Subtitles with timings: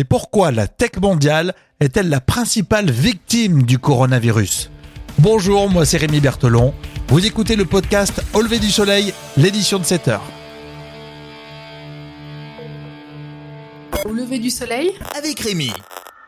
[0.00, 4.70] Mais pourquoi la tech mondiale est-elle la principale victime du coronavirus?
[5.18, 6.72] Bonjour, moi c'est Rémi Berthelon.
[7.08, 10.24] Vous écoutez le podcast Au lever du soleil, l'édition de 7 heures.
[14.06, 14.90] Au lever du soleil?
[15.18, 15.70] Avec Rémi.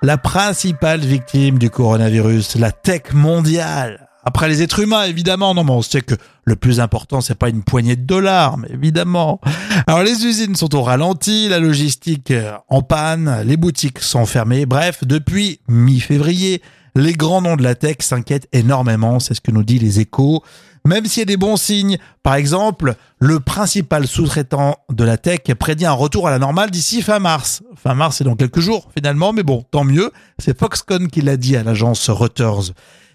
[0.03, 4.07] La principale victime du coronavirus, la tech mondiale.
[4.23, 7.49] Après les êtres humains, évidemment, non, mais on sait que le plus important, c'est pas
[7.49, 9.41] une poignée de dollars, mais évidemment.
[9.87, 14.67] Alors les usines sont au ralenti, la logistique euh, en panne, les boutiques sont fermées.
[14.67, 16.61] Bref, depuis mi-février,
[16.97, 20.43] les grands noms de la tech s'inquiètent énormément, c'est ce que nous dit les échos.
[20.85, 25.43] Même s'il y a des bons signes, par exemple, le principal sous-traitant de la tech
[25.59, 27.63] prédit un retour à la normale d'ici fin mars.
[27.77, 30.11] Fin mars, c'est dans quelques jours finalement, mais bon, tant mieux.
[30.39, 32.73] C'est Foxconn qui l'a dit à l'agence Reuters.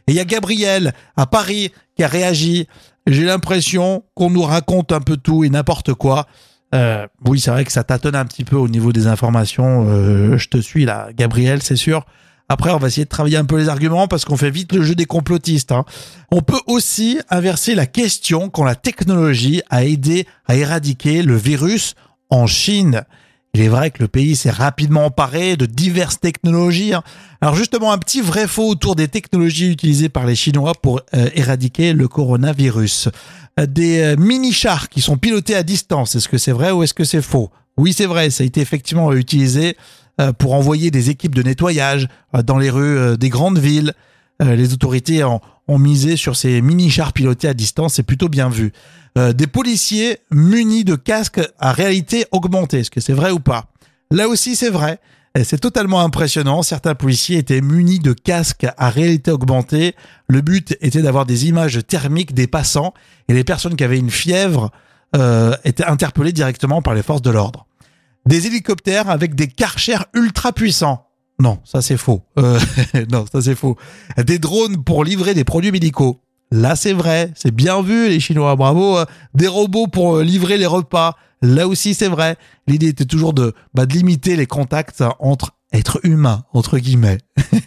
[0.07, 2.67] Et il y a Gabriel à Paris qui a réagi.
[3.05, 6.27] J'ai l'impression qu'on nous raconte un peu tout et n'importe quoi.
[6.75, 9.85] Euh, oui, c'est vrai que ça tâtonne un petit peu au niveau des informations.
[9.87, 12.05] Euh, je te suis là, Gabriel, c'est sûr.
[12.49, 14.81] Après, on va essayer de travailler un peu les arguments parce qu'on fait vite le
[14.81, 15.73] jeu des complotistes.
[15.73, 15.83] Hein.
[16.31, 21.95] On peut aussi inverser la question quand la technologie a aidé à éradiquer le virus
[22.29, 23.03] en Chine.
[23.53, 26.93] Il est vrai que le pays s'est rapidement emparé de diverses technologies.
[26.93, 27.03] Hein.
[27.41, 31.29] Alors justement, un petit vrai faux autour des technologies utilisées par les Chinois pour euh,
[31.33, 33.09] éradiquer le coronavirus.
[33.59, 36.93] Euh, des euh, mini-chars qui sont pilotés à distance, est-ce que c'est vrai ou est-ce
[36.93, 37.49] que c'est faux?
[37.77, 39.75] Oui, c'est vrai, ça a été effectivement utilisé
[40.39, 42.07] pour envoyer des équipes de nettoyage
[42.43, 43.93] dans les rues des grandes villes.
[44.39, 48.71] Les autorités ont, ont misé sur ces mini-chars pilotés à distance, c'est plutôt bien vu.
[49.17, 53.65] Euh, des policiers munis de casques à réalité augmentée, est-ce que c'est vrai ou pas?
[54.11, 54.99] Là aussi c'est vrai,
[55.43, 59.95] c'est totalement impressionnant, certains policiers étaient munis de casques à réalité augmentée,
[60.27, 62.93] le but était d'avoir des images thermiques des passants.
[63.27, 64.71] Et les personnes qui avaient une fièvre
[65.15, 67.67] euh, étaient interpellées directement par les forces de l'ordre.
[68.25, 71.06] Des hélicoptères avec des karchers ultra puissants,
[71.39, 72.21] non, ça c'est faux.
[72.39, 72.59] Euh,
[73.11, 73.77] non, ça c'est faux.
[74.25, 76.19] Des drones pour livrer des produits médicaux.
[76.51, 78.97] Là c'est vrai, c'est bien vu les Chinois, bravo.
[79.33, 81.15] Des robots pour euh, livrer les repas.
[81.41, 82.37] Là aussi c'est vrai.
[82.67, 87.19] L'idée était toujours de, bah, de limiter les contacts entre êtres humains, entre guillemets.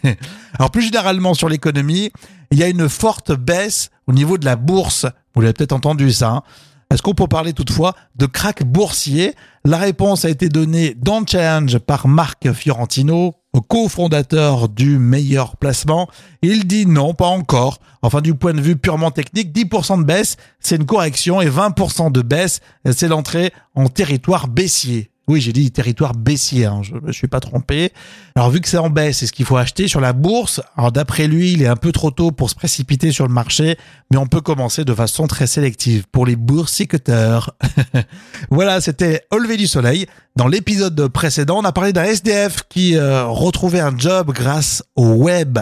[0.59, 2.11] Alors plus généralement sur l'économie,
[2.51, 5.05] il y a une forte baisse au niveau de la bourse.
[5.33, 6.29] Vous l'avez peut-être entendu ça.
[6.29, 6.43] Hein.
[6.91, 9.33] Est-ce qu'on peut parler toutefois de crack boursier?
[9.63, 16.07] La réponse a été donnée dans le challenge par Marc Fiorentino, cofondateur du meilleur placement.
[16.41, 17.79] Il dit non, pas encore.
[18.01, 22.11] Enfin, du point de vue purement technique, 10% de baisse, c'est une correction et 20%
[22.11, 25.11] de baisse, c'est l'entrée en territoire baissier.
[25.31, 27.93] Oui, j'ai dit territoire baissier, hein, je me suis pas trompé.
[28.35, 30.59] Alors vu que c'est en baisse, c'est ce qu'il faut acheter sur la bourse.
[30.75, 33.77] Alors d'après lui, il est un peu trop tôt pour se précipiter sur le marché,
[34.11, 37.55] mais on peut commencer de façon très sélective pour les boursicoteurs.
[38.51, 40.05] voilà, c'était Au lever du soleil.
[40.35, 45.13] Dans l'épisode précédent, on a parlé d'un SDF qui euh, retrouvait un job grâce au
[45.13, 45.59] web.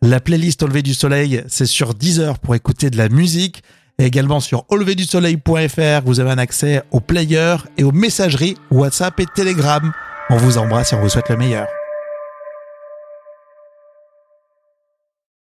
[0.00, 3.64] La playlist Au lever du soleil, c'est sur 10 heures pour écouter de la musique.
[4.00, 9.26] Et également sur auleverdusoleil.fr, vous avez un accès aux players et aux messageries WhatsApp et
[9.34, 9.92] Telegram.
[10.30, 11.66] On vous embrasse et on vous souhaite le meilleur.